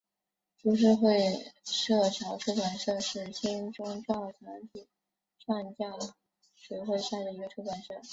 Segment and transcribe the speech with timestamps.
[0.63, 1.19] 株式会
[1.63, 4.87] 社潮出版社是新宗教团体
[5.37, 5.93] 创价
[6.55, 8.01] 学会下的一个出版社。